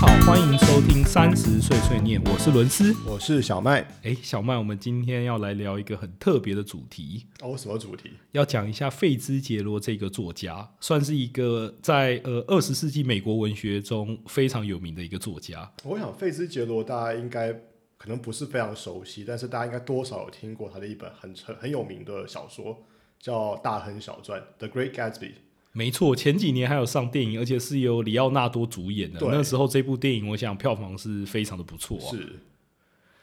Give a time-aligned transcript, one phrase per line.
[0.00, 2.94] 好，欢迎收听三十岁碎念，我是伦斯。
[3.04, 3.80] 我是小麦。
[4.04, 8.12] 哎，小麦，我们今天要来聊一个很特别的主题，哦，什么主题？
[8.30, 15.68] 要讲一下费兹杰罗这个作家，算是一个在呃二十世纪美国文学中非常有名的一个作家。
[15.82, 17.52] 我想费兹杰罗大家应该
[17.96, 22.84] 可能不是非常熟悉，但是大家应该多少有听过他的一本很很很有名的小说，
[23.18, 25.32] 叫《大亨小传》（The Great Gatsby）。
[25.78, 29.20] 没错，前几年还有上电影，而且是由里奥纳多主演的。
[29.20, 32.10] 对那时候这部电影，我想票房是非常的不错、啊。
[32.10, 32.40] 是，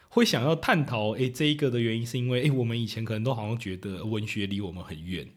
[0.07, 5.27] 会想要探讨诶这一个的原因，是因为诶我们以前可能都好像觉得文学离我们很远，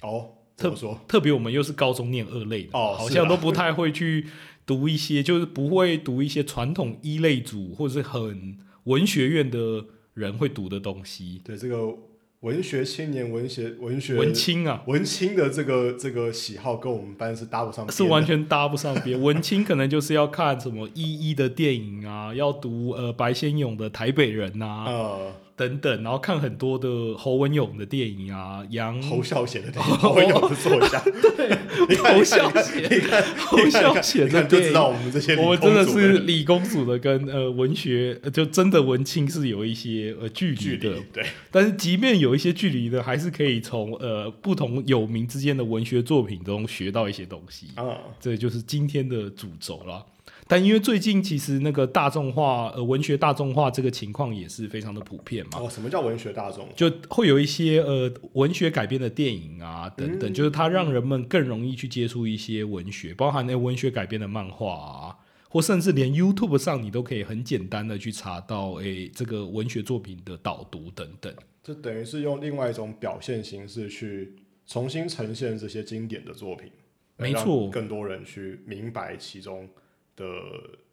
[0.00, 0.98] 哦，怎么说？
[1.06, 4.26] 特别我们又是高中念二类的，哦好像都不太会去
[4.64, 9.84] 读一些， 就是不会读一些传统一类组或者是很文学院的
[10.14, 11.42] 人会读的东西。
[11.44, 11.94] 对这个
[12.40, 19.18] 文学青年、文学文学文青啊，文青的这个这个喜好，跟我们班是搭不上，是完全搭不上边。
[19.22, 24.84] 文青可能就是要看什么一一的电影啊，要读呃白先勇的《台北人》啊。
[24.86, 31.00] 呃等等，然后看很多的侯文勇的电影啊，杨侯孝贤的电影，侯勇的作家，
[31.34, 41.26] 对，侯孝贤你看侯孝贤你的电影就知道我们这些我们真的是理工组的，跟呃文学呃就真的文青是有一些呃距距离的离，，对。
[41.50, 47.68] 但是即便有一些距离的，还是可以从呃不同有名之间的文学作品中学到一些东西。
[47.76, 50.04] 啊，这就是今天的主轴啦。
[50.48, 56.68] 但因为最近其实那个大众化呃文学大众化这个情况也是非常的普遍嘛，哦，什么叫文学大众？
[56.76, 65.16] 就会有一些呃文学改编的电影啊等等，嗯就是它让人们更容易去接触一些文学，包含那文学改编的漫画啊，
[65.48, 71.34] 或甚至连 YouTube 上你都可以很简单的去查到诶、这个文学作品的导读等等。
[71.62, 76.70] 这等于是用另外一种表现形式去重新呈现这些经典的作品，
[77.16, 79.68] 没错更多人去明白其中
[80.16, 80.26] 的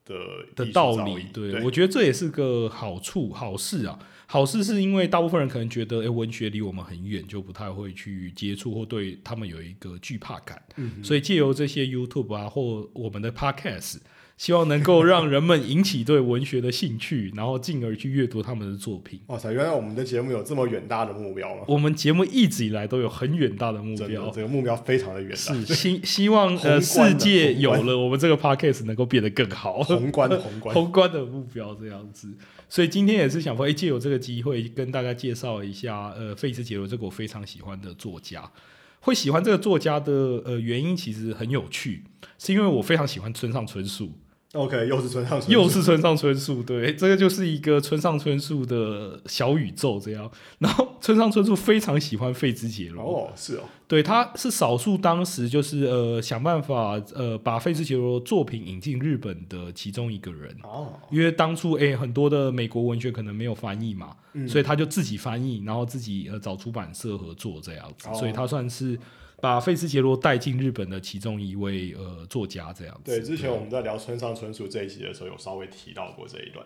[0.05, 0.15] 的
[0.55, 3.97] 的道理对我觉得这也是个好处、好事啊。
[4.25, 10.59] 好事是因为大部分人可能觉得，诶、文学离我们很远，就不太会去接触，或对他们有一个惧怕感。
[10.77, 13.97] 嗯所以借由这些 YouTube 啊，或我们的 Podcast，
[14.37, 19.19] 希望能够让人们引起对文学的兴趣，然后进而去阅读他们的作品。
[19.27, 21.63] 哇 塞，原来我们的节目有这么远大的目标吗？
[21.67, 29.83] 我们节目一直以来都有很远大的目，标，这个目标非常的远大，是希希望呃世界有了我们这个 Podcast 能够变得更好。
[29.83, 30.75] 宏观宏观。
[30.75, 32.27] 宏观的目标这样子。
[32.67, 38.51] 所以今天也是想说，哎、借由这个机会跟大家介绍一下，呃，费兹杰罗这个我非常喜欢的作家。
[38.99, 42.03] 会喜欢这个作家的呃原因其实很有趣，
[42.39, 44.13] 是因为我非常喜欢村上春树，
[44.53, 50.29] OK，又是村上春树，又是村上春树，对，这个就是一个村上春树的小宇宙这样。
[50.59, 60.55] 然后村上春树非常喜欢费兹杰罗，哦，是哦，对，他是少数当时就是呃想办法呃把费兹杰罗作品引进日本的其中一个人。
[60.61, 64.47] 哦，因为当初诶、很多的美国文学可能没有翻译嘛，嗯。
[64.47, 68.13] 所以他就自己翻译，然后自己呃找出版社合作这样子，哦。
[68.13, 68.95] 所以他算是
[69.43, 73.11] 把费兹杰罗带进日本的其中一位呃作家这样子。
[73.11, 76.65] 对，之前我们在聊村上春树这一集的时候，有稍微提到过这一段。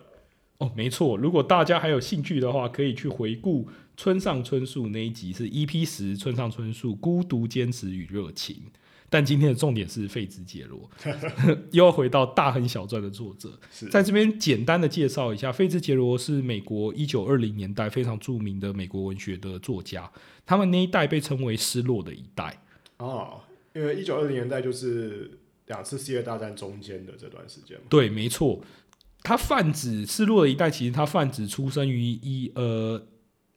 [0.58, 8.62] 哦，没错，如果大家还有兴趣的话，可以去回顾村上春树那一集是 EP 十，村上春树孤独、坚持与热情。
[9.10, 10.88] 但今天的重点是费兹杰罗，
[11.72, 13.58] 又要回到大亨小传的作者。
[13.72, 20.08] 是在这边简单的介绍一下，费兹杰罗是美国一九二零年代非常著名的美国文学的作家，
[20.46, 22.56] 他们那一代被称为失落的一代。
[22.98, 23.40] 哦，
[23.74, 27.84] 因为一九二零年代就是两次世界大战中间的这段时间嘛。
[27.88, 28.60] 对，没错，
[29.22, 33.06] 他泛指失落的一代，其实他泛指出生于一呃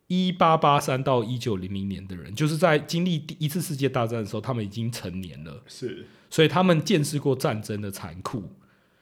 [0.08, 8.44] 一八八三到一九零零年的人，就是在经历第一次世界大战的时候，他们已经成年了，是，所以他们见识过战争的残酷，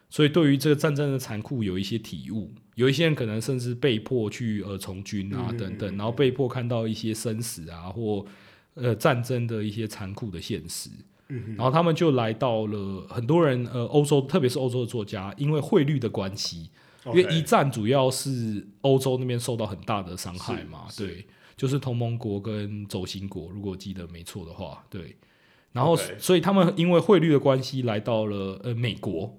[0.10, 2.54] 所以对于这个战争的残酷有一些体悟。
[2.76, 8.26] 有一些人可能甚至被迫去呃从军啊嗯等等，然后被迫看到一些生死啊或
[8.81, 10.90] 呃战争的一些残酷的现实。
[11.31, 16.72] 嗯然后他们就来到了很多人呃欧洲，特别是欧洲的作家，因为汇率的关系，
[17.03, 25.16] 哼，因为一战主要是欧洲那边受到很大的伤害嘛，是对，就是同盟国跟轴心国，如果记得没错的话，对。
[25.72, 29.37] 然后所以他们因为汇率的关系来到了呃美国，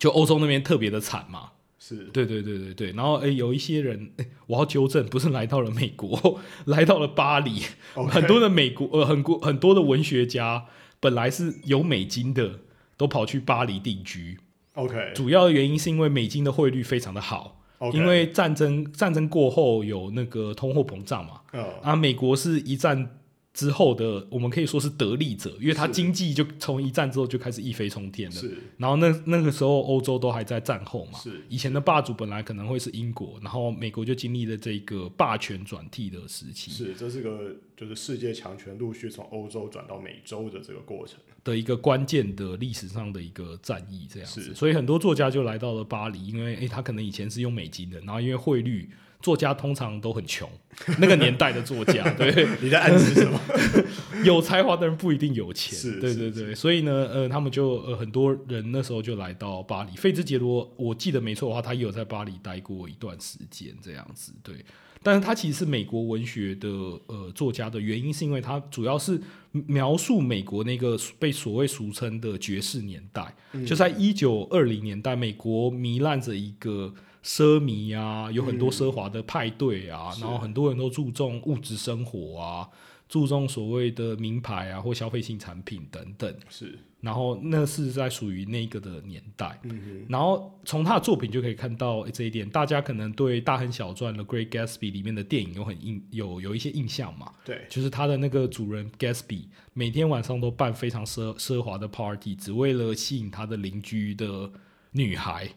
[0.00, 2.04] 就欧洲那边特别的惨嘛，是。
[2.12, 2.92] 对对对对对。
[2.92, 7.62] 然后诶有一些人，诶我要纠正，不是来到了美国， 来到了巴黎。
[8.10, 10.66] 很多的美国呃很多很多的文学家
[11.00, 12.60] 本来是有美金的，
[12.96, 14.38] 都跑去巴黎定居。
[14.74, 17.60] OK，主要的原因是因为美金的汇率非常的好
[17.92, 21.64] 因为战争战争过后有那个通货膨胀嘛，嗯。
[21.82, 23.18] 啊，美国是一战
[23.58, 28.36] 之后的，我们可以说是得利者，因为他经济就从一战之后就开始一飞冲天了。
[28.36, 41.18] 是然后那那个时候欧洲都还在战后嘛，是以前的霸主本来可能会是英国，然后美国就经历了这个霸权转替的时期是，这是个就是世界强权陆续从欧洲转到美洲的这个过程。
[41.42, 44.40] 的一个关键的历史上的一个战役这样子。
[44.40, 48.88] 是所以很多作家就来到了巴黎，因为诶他可能以前是用美金的，然后因为汇率。
[49.20, 50.48] 作家通常都很穷，
[50.98, 53.40] 那个年代的作家， 对，你在暗示什么？
[54.24, 59.96] 有才华的人不一定有钱，是对对对，所以呢，呃，他们就呃很多人那时候就来到巴黎。
[59.96, 64.64] 费兹杰罗，我记得没错的话，他也有在巴黎待过一段时间，这样子，对。
[65.00, 66.68] 但是他其实是美国文学的
[67.06, 69.20] 呃作家的原因，是因为他主要是
[69.52, 73.32] 描述美国那个被所谓俗称的爵士年代，
[73.64, 76.94] 就在一九二零年代，美国糜烂着一个。
[77.24, 82.68] 奢靡啊，有很多奢华的派对啊，是然后很多人都注重物质生活啊，
[83.08, 86.34] 注重所谓的名牌啊或消费性产品等等。
[86.48, 89.60] 是，然后那是在属于那个的年代。
[90.08, 99.44] 然后从他的作品就可以看到诶这一点，大家可能对《大亨小传》的《Great Gatsby》里面的电影有很印有有一些印象嘛，对，就是他的那个主人 Gatsby
[99.74, 104.50] 每天晚上都办非常奢奢华的 party，只为了吸引他的邻居的
[104.92, 105.48] 女孩。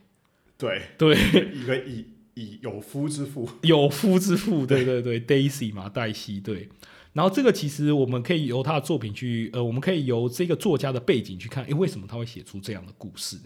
[0.61, 1.15] 对，对，
[1.53, 2.05] 一个以
[2.35, 6.69] 以有夫之妇， 有夫之妇，对对对，Daisy 嘛，黛西，对。
[7.13, 13.37] 然后这个其实我们可以由他的作品去，呃，我们可以由这个作家的背景去看，诶，为什么他会写出这样的故事？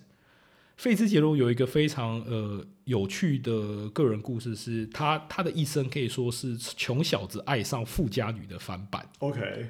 [0.77, 9.09] 费兹杰罗有一个非常呃有趣的个人故事是，他他的一生可以说是穷小子爱上富家女的翻版。
[9.19, 9.69] OK，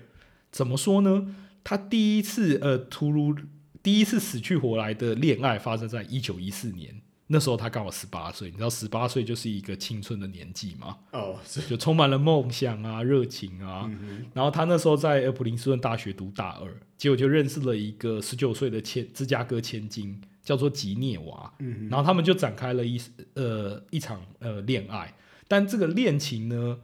[0.51, 1.36] 怎么说呢？
[1.63, 3.36] 他第一次呃突如
[3.81, 10.98] 第一次死去活来的恋爱发生在一九一四年，那时候他刚好十八岁，你知道十八岁就是一个青春的年纪嘛？
[11.12, 13.89] 哦，是，就充满了梦想啊、热情啊。
[14.33, 21.51] 然后他那时候在呃普林斯顿大学读大二，结果就认识了一个十九岁的千芝加哥千金，叫做吉涅娃。
[21.57, 23.01] 嗯然后他们就展开了一
[23.33, 25.12] 呃一场呃恋爱，
[25.48, 26.78] 但这个恋情呢，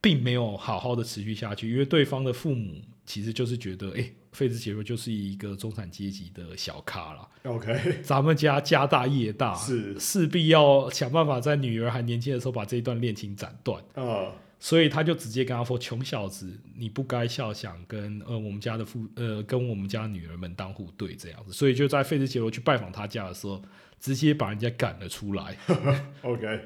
[0.00, 13.82] 并没有好好的持续下去，因为对方的父母其实就是觉得，哎、费兹杰罗就是一个中产阶级的小咖啦，哼，OK，咱们家家大业大，是，势必要想办法在女儿还年轻的时候把这一段恋情斩断。
[13.94, 23.60] 呃，所以他就直接跟他说：“穷小子，你不该笑，想跟呃我们家的父呃跟我们家女儿门当户对这样子。”所以就在费兹杰罗去拜访他家的时候，
[24.00, 25.56] 直接把人家赶了出来。
[26.22, 26.60] OK，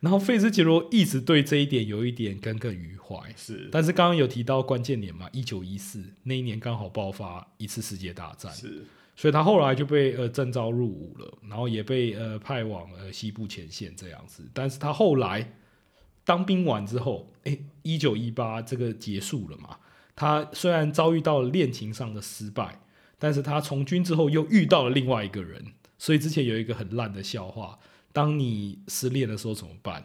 [0.00, 3.16] 然后费兹杰罗一直对这一点有一点耿耿于怀。
[3.36, 14.42] 是，但是刚刚有提到关键年嘛，一九一四那一年刚好爆发一次世界大战，是，所以他后来就被呃征召入伍了，然后也被呃派往呃西部前线这样子。
[14.54, 15.52] 但是他后来
[16.24, 19.76] 当兵完之后，哎，一九一八这个结束了嘛，
[20.16, 22.80] 他虽然遭遇到了恋情上的失败，
[23.18, 25.62] 但是他从军之后又遇到了另外一个人，
[25.98, 27.78] 所以之前有一个很烂的笑话：
[28.12, 30.04] 当你失恋的时候怎么办？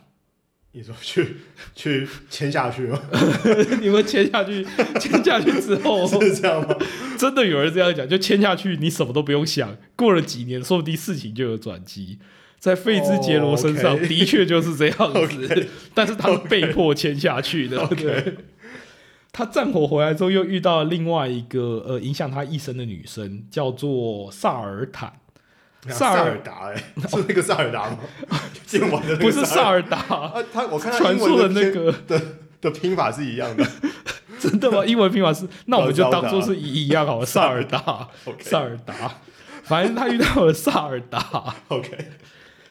[0.72, 1.38] 你说去
[1.74, 3.02] 去签下去吗？
[3.80, 4.62] 你们签下去，
[5.00, 6.76] 签下去之后， 是这样吗？
[7.18, 12.20] 真的有人这样讲，就签下去，你什么都不用想，过了几年，说不定事情就有转机。
[12.60, 17.86] 在费兹杰罗身上，哦，OK 的确就是这样子 OK 但是他是被迫签下去的。
[17.88, 18.36] 对，
[19.32, 25.14] 他战火回来之后，又遇到了另外一个呃影响他一生的女生，叫做萨尔坦，
[25.90, 26.76] 萨尔达，哎，
[27.08, 28.00] 是那个萨尔达吗？
[28.66, 32.22] 剑玩的那个不是萨尔尔达，啊，他我看他传英的那个的
[32.62, 33.66] 的拼法是一样的。
[34.40, 34.86] 真的吗？
[34.86, 37.26] 英文拼法是，那我们就当做是一一样好了。
[37.26, 39.20] 萨尔达，萨尔达，
[39.64, 41.56] 反正他遇到了萨尔达。
[41.70, 42.10] OK，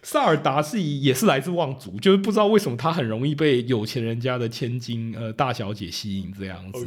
[0.02, 6.86] 萨尔达是以也是来自望族，就是不知道为什么他很容易被有钱人家的千金呃大小姐吸引这样子。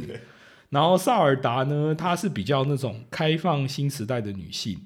[0.70, 4.78] 然后萨尔达呢，她是比较那种开放新时代的女性，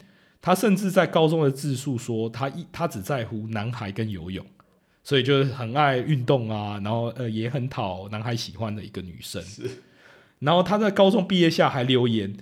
[0.42, 4.44] 她甚至在高中的自述说，他一他只在乎男孩跟游泳，
[5.04, 9.40] 所以就是很爱运动啊，然后呃也很讨男孩喜欢的一个女生。
[9.40, 9.62] 是
[10.40, 12.36] 然后他在高中毕业下还留言：“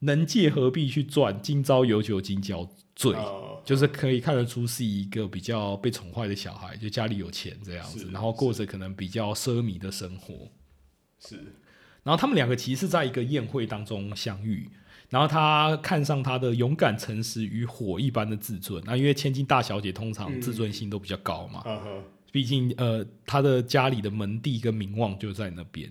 [0.00, 1.40] 能借何必去赚？
[1.40, 3.14] 今朝有酒今朝醉。
[3.14, 10.50] 哦就是可以看得出是一个比较被宠坏的小孩，就家里有钱这样子，然后过着可能比较奢靡的生活。
[11.18, 11.36] 是
[12.02, 14.68] 然后他们两个其实是在一个宴会当中相遇，
[15.14, 18.82] 然后他看上他的勇敢、诚实与火一般的自尊。
[18.84, 21.62] 那因为千金大小姐通常自尊心都比较高嘛，
[22.32, 25.88] 毕竟呃他的家里的门第跟名望就在那边。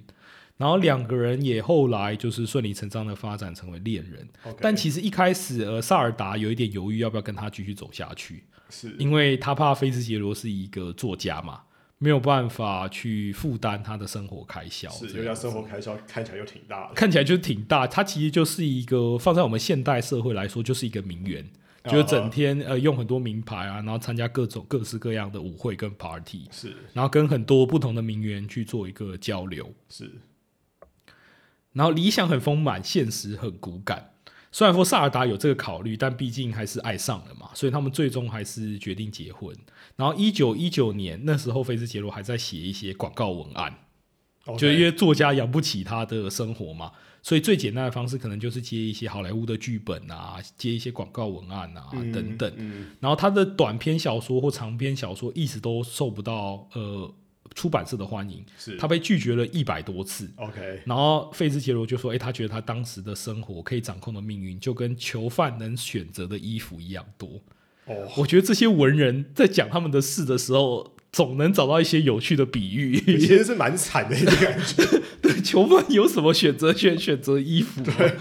[0.58, 4.28] 然后两个人也后来就是顺理成章的发展成为恋人。
[4.60, 11.62] 但其实一开始，呃，萨尔达有一点犹豫要不要跟他继续走下去，是因为他怕菲兹杰罗是一个作家嘛，
[12.04, 17.88] 没有办法去负担他的生活开销，是因为他生活开销看起来又挺大的，看起来就挺大。
[17.88, 21.50] 他其实就是一个放在我们现代社会来说，就是一个名媛，
[21.86, 29.74] 就是整天呃用很多名牌啊，然后参加各种各式各样的舞会跟 party，是然后跟很多不同的名媛去做一个交流。
[29.88, 30.12] 是
[31.72, 34.10] 然后理想很丰满，现实很骨感。
[34.54, 39.54] 虽然说萨尔达有这个考虑，但毕竟还是爱上了嘛，所以他们最终还是决定结婚。
[39.96, 43.80] 然后一九一九年那时候，菲斯杰罗还在写一些广告文案
[44.58, 46.92] 就因为作家养不起他的生活嘛，
[47.24, 52.54] 所以最简单的方式可能就是接一些好莱坞的剧本啊，接一些广告文案啊、嗯等等。
[52.58, 57.12] 嗯然后他的短篇小说或长篇小说一直都受不到呃
[57.56, 60.30] 出版社的欢迎，是他被拒绝了一百多次。
[60.38, 67.42] OK 然后费兹杰罗就说：“诶，他觉得他当时的生活可以掌控的命运，就跟囚犯能选择的衣服一样多。
[67.86, 73.00] 哦，我觉得这些文人在讲他们的事的时候，总能找到一些有趣的比喻。
[73.00, 76.98] 其实是蛮惨的一个感觉， 对，囚犯有什么选择权？
[76.98, 78.16] 选择衣服对？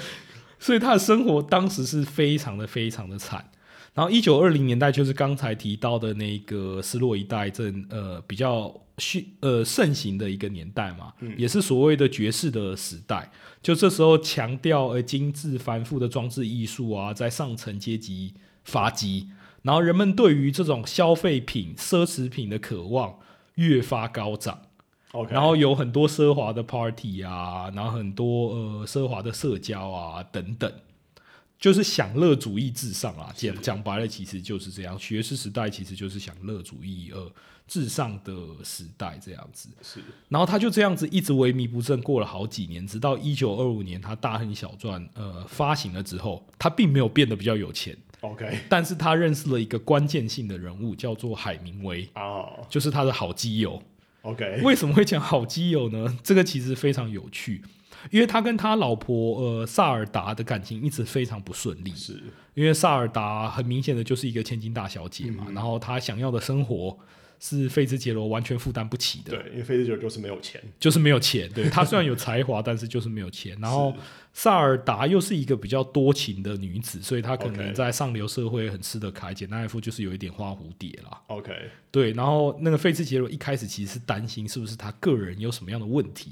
[0.58, 3.50] 所以他的生活当时是非常的非常的惨。
[3.94, 13.30] 然后一九二零年代就是刚才提到的那个失落一代正呃比较盛呃盛行的一个年代嘛，也是所谓的爵士的时代。
[13.62, 18.34] 就这时候强调呃精致繁复的装置艺术啊，在上层阶级
[18.64, 19.28] 发迹，
[19.62, 23.14] 然后人们对于这种消费品、奢侈品的渴望
[23.56, 24.58] 越发高涨。
[25.12, 30.72] OK，然后有很多奢华的 party 啊，然后很多呃奢华的社交啊等等，
[31.62, 33.32] 就是享乐主义至上啊。
[33.36, 34.98] 讲讲白了，其实就是这样。
[34.98, 37.30] 学士时代其实就是享乐主义呃
[37.68, 39.68] 至上的时代这样子。
[39.80, 53.80] 是然后他就这样子一直萎靡不振，过了好几年，直到一九二五年他《大亨小传》呃发行了之后，他并没有变得比较有钱，OK 但是他认识了一个关键性的人物，叫做海明威，啊就是他的好基友。
[54.22, 56.18] OK 为什么会讲好基友呢？
[56.22, 57.62] 这个其实非常有趣，
[58.10, 62.20] 因为他跟他老婆呃萨尔达的感情一直非常不顺利，是。
[62.54, 65.54] 因为萨尔达很明显的就是一个千金大小姐嘛，嗯。
[65.54, 66.98] 然后她想要的生活
[67.40, 71.50] 是费兹杰罗完全负担不起的，对，因为费兹杰罗就是没有钱，就是没有钱。
[71.52, 71.68] 对。
[71.70, 73.58] 他虽然有才华，但是就是没有钱。
[73.60, 73.94] 然后
[74.32, 79.32] 萨尔达又是一个比较多情的女子，所以她可能在上流社会很吃得开。
[79.34, 81.20] 简单来说，就是有一点花蝴蝶啦。
[81.26, 81.52] OK
[81.90, 86.30] 对，然后那个费兹杰罗一开始其实是担心是不是他个人有什么样的问题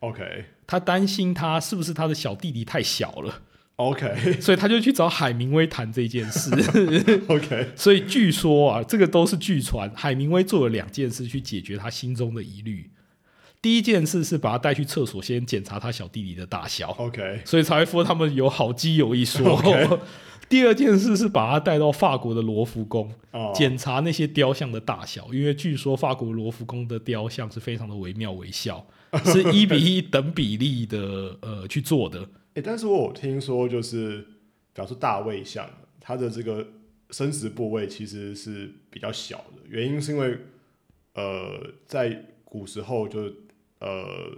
[0.00, 3.42] ，OK 他担心他是不是他的小弟弟太小了
[3.76, 4.40] ，OK。
[4.40, 6.50] 所以他就去找海明威谈这件事。
[7.28, 12.90] OK 所以据说啊，这个都是据传，海明威做了两件事去解决他心中的疑虑。
[13.60, 17.42] 第一件事是把他带去厕所，先检查他小弟弟的大小，OK。
[17.44, 19.62] 所以才会说他们有好基友一说。
[20.48, 23.52] 第二件事是把他带到法国的罗浮宫，哦。
[23.54, 28.86] 检查那些雕像的大小，因为据说法国罗浮宫的雕像是非常的惟妙惟肖，
[29.24, 32.28] 是一比一等比例的呃去做的。
[32.54, 34.20] 诶，但是我有听说，就是
[34.72, 35.68] 比方说大卫像，
[36.00, 36.66] 它的这个
[37.10, 40.38] 生殖部位其实是比较小的，原因是因为
[41.14, 43.32] 呃，在古时候就
[43.80, 44.32] 呃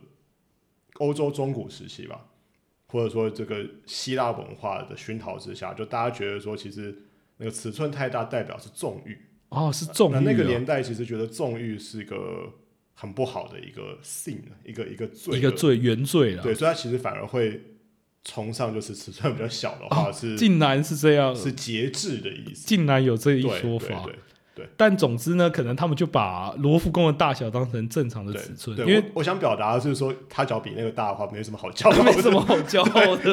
[0.95, 2.27] 欧洲中古时期吧，
[2.89, 6.97] 或者说这个希腊文化的熏陶之下，就大家觉得说，其实
[7.37, 9.19] 那个尺寸太大代表是纵欲，
[9.51, 12.53] 哦，是纵欲、那个年代其实觉得纵欲是一个
[12.95, 16.43] 很不好的一个 sin，一个一个罪，一个罪原罪了。
[16.43, 17.61] 对，所以他其实反而会
[18.25, 24.05] 崇尚就是尺寸比较小的话是、竟然是这样，是节制的意思，竟然有这一说法。
[24.05, 24.15] 对
[24.77, 33.31] 但总之呢，可能他们就把罗浮宫的大小当成正常的尺寸，对，因为我我想表达的是说，他脚比那个大的话，没什么好骄傲的，没什么好骄傲的，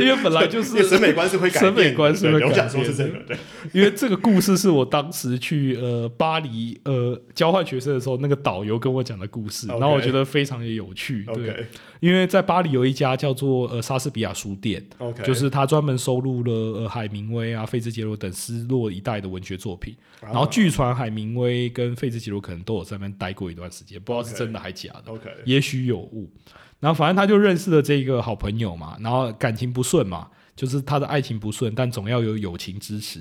[0.00, 3.36] 因为本来就是审是美观是会改变，审美观是会对我想改变说是这个，对。
[3.72, 11.24] 因为这个故事是我当时去呃巴黎呃交换学生的时候，那个导游跟我讲的故事然后我觉得非常的有趣。
[11.34, 11.66] 对
[12.04, 19.96] 因为在巴黎有一家叫做呃莎士比亚书店，OK，就是他专门收录了呃海明威啊、费兹杰罗等失落一代的文学作品。
[20.20, 25.12] 然后据传海明威跟费兹杰罗可能都有在那边待过一段时间，不知道是真的还假的。
[25.12, 26.30] OK 也许有误。
[26.78, 33.20] 然后反正他就认识了这个好朋友嘛，然后感情不顺嘛，就是他的爱情不顺，但总要有友情支持。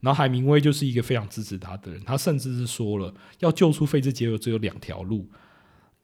[0.00, 5.28] 然后海明威就是一个非常支持他的人，他甚至是说了，要救出费兹杰罗只有两条路，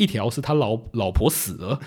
[0.01, 1.79] 一条是他老老婆死了，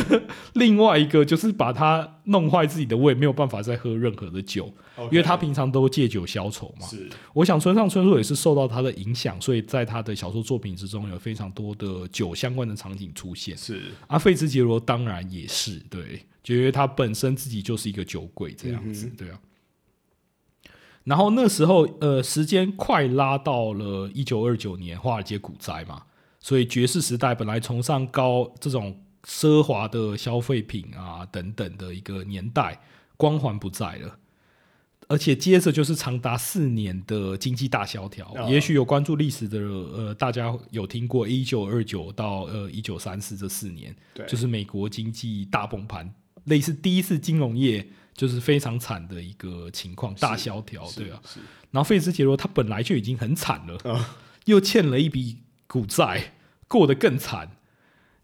[0.54, 4.72] 另外一个就是把他弄坏自己的胃，没有办法再喝任何的酒。
[5.12, 6.86] 因为他平常都借酒消愁嘛。
[6.86, 7.08] 是。
[7.32, 13.56] 我想村上春树也是受到他的影响，所以在他的小说作品之中有非常多的酒相关的场景出现。
[13.56, 13.82] 是。
[14.08, 19.38] 啊费兹杰罗当然也是对，就因为他本身自己就是一个酒鬼这样子，嗯对啊。
[21.04, 26.02] 然后那时候，呃，时间快拉到了一九二九年华尔街股灾嘛，
[26.48, 32.80] 所以爵士时代本来崇尚高这种奢华的消费品啊等等的一个年代，
[33.18, 34.18] 光环不在了。
[35.08, 46.10] 而且接着就是长达四年的经济大萧条，哦也许有关注历史的呃，大家有听过一九二九到呃一九三四这四年，对，就是美国经济大崩盘，
[46.44, 51.20] 类似第一次金融业就是非常惨的一个情况，大萧条，是对啊。，
[51.70, 55.36] 然后费兹杰罗他本来就已经很惨了，啊又欠了一笔
[55.66, 56.32] 股债，
[56.68, 57.50] 过得更惨。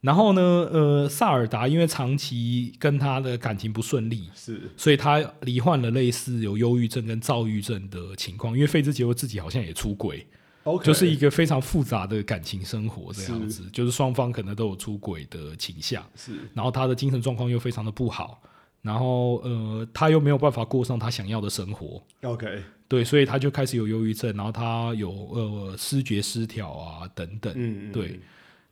[0.01, 8.55] 然后呢，呃，萨尔达因为长期跟他的感情不顺利，是所以他罹患了类似有忧郁症跟躁郁症的情况。
[8.55, 10.27] 因为费兹杰罗自己好像也出轨
[10.65, 16.05] ，，OK，就是一个非常复杂的感情生活这样子，就是双方可能都有出轨的倾向。
[16.15, 18.43] 是然后他的精神状况又非常的不好，
[18.83, 22.63] 然后呃，他又没有办法过上他想要的生活，OK，
[22.95, 28.21] 对，所以他就开始有忧郁症，然后他有呃视觉失调啊等等，嗯，嗯对，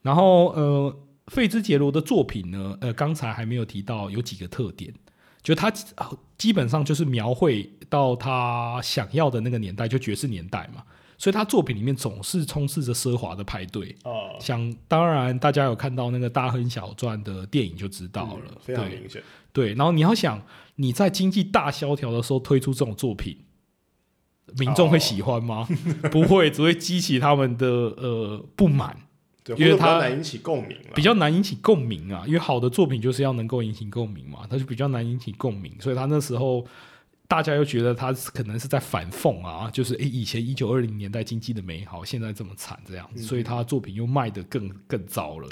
[0.01, 0.95] 然后呃，
[1.27, 4.93] 费兹杰罗的作品呢，呃，刚才还没有提到有几个特点，
[5.41, 5.69] 就他
[6.37, 10.83] 基本上就是描绘到他想要的那个年代，就爵士年代嘛，
[11.17, 13.93] 所以他作品里面总是充斥着奢华的派对。
[14.03, 19.73] 哦，想当然，大家有看到那个《大亨小传》的电影就知道了，嗯非常对明显，对。
[19.73, 20.41] 然后你要想，
[20.75, 23.37] 你在经济大萧条的时候推出这种作品，
[24.57, 25.67] 民众会喜欢吗？
[26.11, 28.95] 不会，只会激起他们的呃不满，
[29.43, 32.23] 对，因为或者比较它难引起共鸣，比较难引起共鸣啊。
[32.27, 36.65] 因为好的作品就是要能够引起共鸣嘛，它就比较难引起共鸣，所以他那时候。
[37.25, 45.47] 大家又觉得他可能是在反讽啊，就是诶、以前一九二零年代经济的美好，现在这么惨这样子，所以他的作品又卖得更更糟了。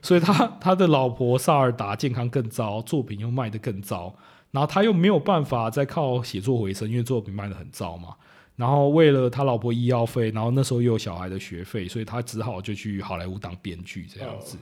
[0.00, 4.12] 所以他他的老婆萨尔达健康更糟，作品又卖得更糟，
[4.52, 8.14] 然后他又没有办法再靠写作回生，因为作品卖的很糟嘛。
[8.54, 14.58] 然后为了他老婆医药费，然后那时候又有小孩的学费，所以他只好就去好莱坞当编剧这样子。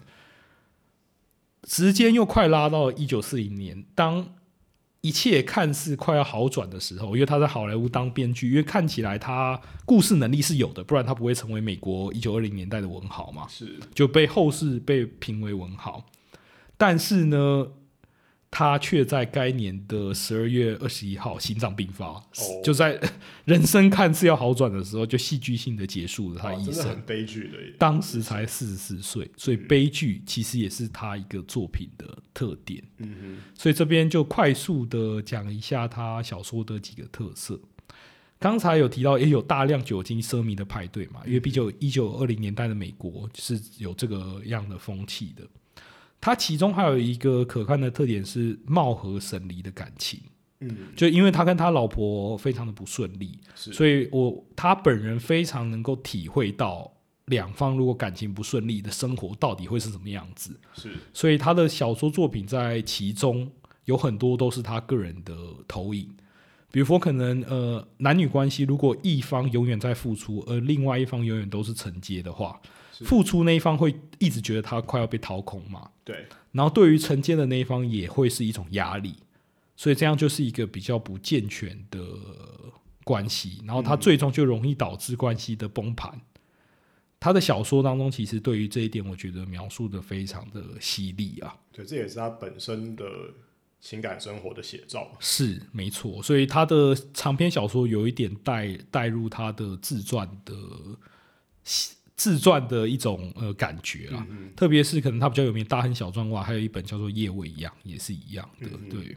[1.64, 4.26] 时间又快拉到一九四零年，当
[5.00, 13.46] 一切看似快要好转的时候，因为他在好莱坞当编剧，因为看起来他故事能力是有的，不然他不会成为美国一九二零年代的文豪嘛。
[13.48, 16.04] 是就被后世被评为文豪。
[16.76, 17.66] 但是呢，
[18.52, 22.20] 他却在该年的十二月二十一号心脏病发，
[22.64, 23.00] 就在
[23.46, 27.00] 人生看似要好转的时候，就戏剧性的结束了他一生。
[27.06, 32.82] 悲剧的耶，当时才四十四岁，所以悲剧其实也是他一个作品的特点。
[32.98, 37.58] 嗯所以这边就快速的讲一下他小说的几个特色。
[38.40, 45.46] 刚才有提到，也有大量酒精奢靡的派对嘛，因为毕竟一九二零年代的美国是有这个样的风气的。
[46.20, 50.20] 它其中还有一个可看的特点是貌合神离的感情，
[50.60, 56.92] 嗯，就因为他跟他老婆非常的不顺利，是，所以我他本人非常能够体会到
[57.26, 60.58] 两方如果感情不顺利的生活到底会是什么样子。
[60.74, 63.50] 是所以他的小说作品在其中
[63.86, 65.34] 有很多都是他个人的
[65.66, 66.08] 投影。
[66.72, 72.70] 比如说，可能呃男女关系，如果一方永远在付出，而另外一方永远都是承接的话，是
[73.04, 75.90] 付出那一方会一直觉得他快要被掏空嘛。
[76.04, 79.14] 对，然后对于承接的那一方也会是一种压力，
[79.76, 82.00] 所以这样就是一个比较不健全的
[83.04, 86.20] 关系，然后它最终就容易导致关系的崩盘。
[87.18, 91.54] 他的小说当中，其实对于这一点，我觉得描述的非常的犀利啊。
[91.70, 93.04] 对，这也是他本身的
[93.78, 100.54] 情感生活的写照，是没错，所以他的长篇小说有一点带带入他的自传的
[102.20, 109.16] 自传的一种呃感觉啦，嗯特别是可能他比较有名《大亨小传》外，还有一本叫做《夜未央》，也是一样的，嗯对。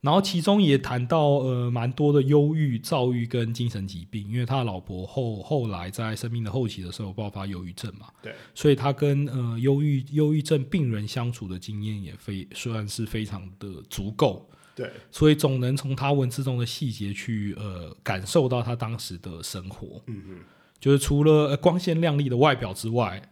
[0.00, 20.38] 然后其中也谈到呃蛮多的忧郁、躁郁跟精神疾病，因为他的老婆后后来在生命的后期的时候爆发忧郁症嘛，对，所以他跟呃忧郁忧郁症病人相处的经验也非虽然是非常的足够，对，所以总能从他文字中的细节去呃感受到他当时的生活，嗯嗯，
[20.80, 23.22] 就是除了呃光鲜亮丽的外表之外，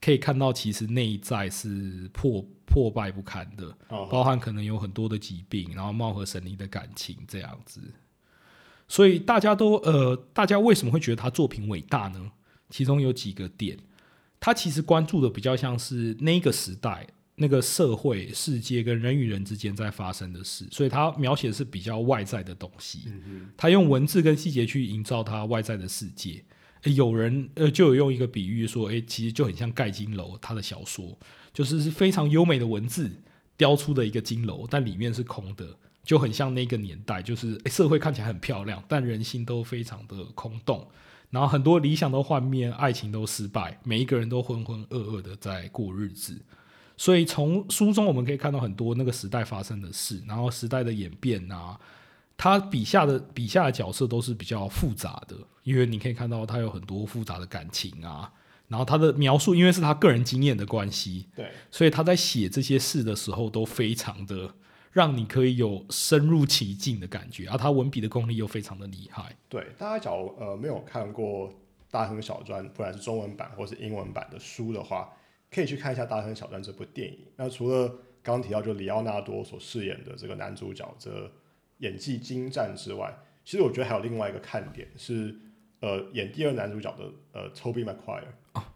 [0.00, 7.80] 可以看到其实内在是破破败不堪的，哦，包含可能有很多的疾病，然后貌合神离的感情这样子。
[8.88, 12.32] 所以大家都呃，大家为什么会觉得他作品伟大呢？
[12.70, 13.78] 其中有几个点，
[14.40, 23.02] 他其实关注的比较像是那个时代、那个社会、世界跟人与人之间在发生的事，所以他描写的是比较外在的东西。
[23.06, 26.42] 嗯他用文字跟细节去营造他外在的世界。
[26.84, 31.18] 有人呃就有用一个比喻说，诶，其实就很像盖金楼，他的小说
[31.52, 33.10] 就是是非常优美的文字
[33.56, 40.88] 雕出的一个金楼，但里面是空的，就很像那个年代，就是社会看起来很漂亮，但人心都非常的空洞。
[41.28, 46.40] 然后很多理想都幻灭，爱情都失败，每一个人都浑浑噩噩的在过日子。
[46.96, 51.78] 所以从书中我们可以看到很多那个时代发生的事，然后时代的演变啊，
[52.40, 58.32] 他笔下的笔下的角色都是比较复杂的，因为你可以看到他有很多复杂的感情啊，
[58.68, 64.54] 然后他的描述因为是他个人经验的关系，对，所以他在写这些事的时候都非常的
[64.90, 69.36] 让你可以有深入其境的感觉，而他文笔的功力又非常的厉害。
[69.50, 71.46] 对，大家假如呃没有看过
[71.90, 75.12] 《大亨小传》，不管是中文版或是英文版的书的话，
[75.50, 77.18] 可以去看一下《大亨小传》这部电影。
[77.36, 77.86] 那除了
[78.22, 81.30] 刚刚提到就里奥纳多所饰演的这个男主角这
[81.80, 83.14] 演技精湛之外，
[83.44, 85.34] 其实我觉得还有另外一个看点是，
[85.80, 88.22] 呃，演第二男主角的呃 Toby Maguire。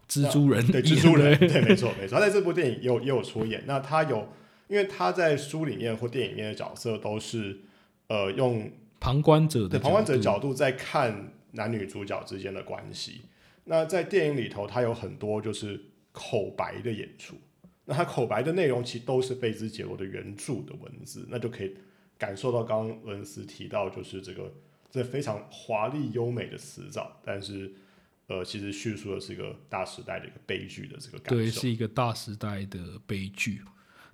[0.06, 3.64] 蜘蛛人，对蜘蛛人，对，没错没错，他在这部电影也有也有出演。
[3.66, 4.28] 那他有，
[4.68, 7.60] 因为他在书里面或电影里面的角色都是
[8.08, 13.22] 呃用旁观者的旁观者角角度在看男女主角之间的关系。
[13.64, 15.80] 那在电影里头，他有很多就是
[16.12, 17.34] 口白的演出。
[17.86, 21.74] 那他口白的内容其实都是贝兹杰罗的原著的文字，那就可以
[22.24, 24.50] 感受到刚刚伦斯提到就是这个
[24.90, 27.70] 这非常华丽优美的词藻，但是
[28.28, 33.60] 呃，其实叙述的是一个大时代的一个悲剧的这个感对，是一个大时代的悲剧。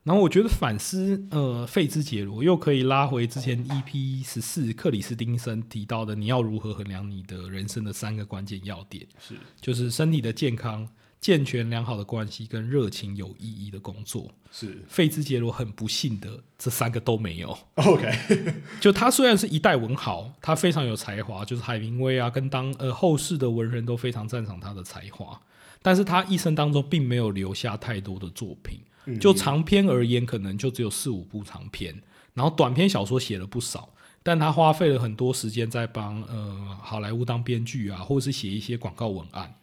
[0.02, 9.36] 然后我觉得反思，呃，费兹杰罗又可以拉回之前 EP 十四克里斯汀森提到的，你要如何衡量你的人生的三个关键要点，是。
[9.60, 10.88] 就是身体的健康、
[11.20, 14.30] 健全良好的关系跟热情有意义的工作。
[14.50, 17.56] 是费兹杰罗很不幸的，这三个都没有。
[17.74, 25.40] OK，就他虽然是一代文豪，他非常有才华，就是海明威啊，跟当呃后世的文人都非常赞赏他的才华，
[25.82, 28.80] 但是他一生当中并没有留下太多的作品。
[29.06, 32.02] 嗯就长篇而言，可能就只有四五部长篇，
[32.34, 33.88] 然后短篇小说写了不少，
[34.22, 39.54] 但他花费了很多时间在帮呃好莱坞当编剧啊，或者是写一些广告文案。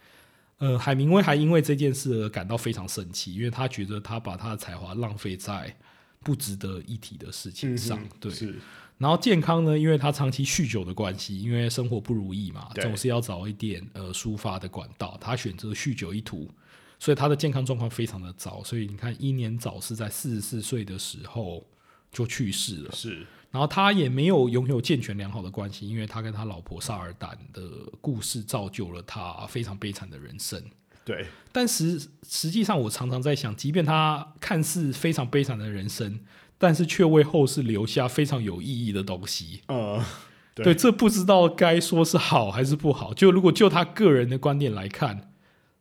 [0.59, 5.75] 呃，海明威还因为这件事而感到非常生气，因为他觉得他把他的才华浪费在
[6.23, 7.99] 不值得一提的事情上。
[8.01, 8.55] 嗯对，是
[8.97, 15.15] 然后健康呢，因为他长期酗酒的关系，因为生活不如意嘛，总是要找一点呃抒发的管道。
[15.21, 16.49] 他选择酗酒一途，
[16.97, 18.63] 所以他的健康状况非常的糟。
[18.63, 21.63] 所以你看，英年早逝，在四十四岁的时候
[22.11, 22.91] 就去世了。
[22.91, 23.23] 是
[23.57, 27.63] 然后他也没有拥有健全良好的关系，因为他跟他老婆萨尔丹的
[27.99, 30.61] 故事造就了他非常悲惨的人生。
[31.03, 36.19] 对，但实实际上，我常常在想，即便他看似非常悲惨的人生，
[36.59, 39.63] 但是却为后世留下非常有意义的东西。
[39.69, 40.05] 呃，
[40.53, 43.11] 对对，这不知道该说是好还是不好。
[43.11, 45.31] 就如果就他个人的观点来看，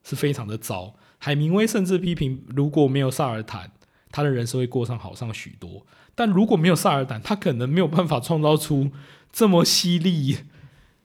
[0.03, 0.95] 是非常的糟。
[1.19, 3.73] 海明威甚至批评，如果没有萨尔坦，
[4.17, 5.85] 他的人生会过上好上许多。
[6.15, 8.91] 但如果没有萨尔坦，他可能没有办法创造出
[9.31, 10.39] 这么犀利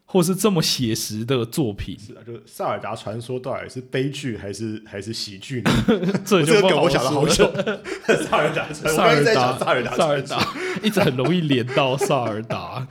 [0.06, 2.00] 或是这么写实的作品。
[2.00, 5.72] 是啊，就是萨尔达传说到底是悲剧还是还是喜剧呢？
[6.24, 7.52] 这就不好这个梗我想了好久。
[8.30, 10.48] 萨尔达萨尔达萨尔，达
[10.82, 12.88] 一直很容易连到萨尔达。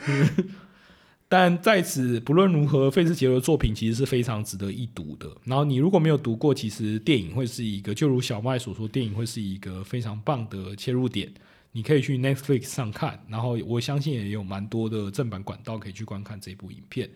[1.31, 5.31] 但在此，不论如何，费兹杰罗的作品其实是非常值得一读的。
[5.45, 11.33] 然后你如果没有读过，其实电影会是一个，就如小麦所说，电影会是一个非常棒的切入点。
[11.71, 17.09] 你可以去 Netflix 上看，然后我相信也有蛮多的正版管道可以去观看这部影片。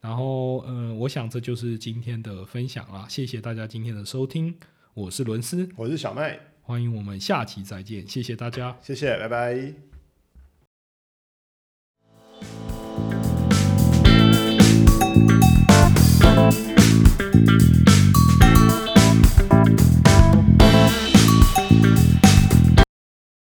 [0.00, 4.52] 然后，嗯，我想这就是今天的分享啦，谢谢大家今天的收听，
[4.94, 8.76] 我是伦斯，我是小麦，欢迎我们下期再见，谢谢大家。
[8.82, 9.91] 谢谢，拜拜。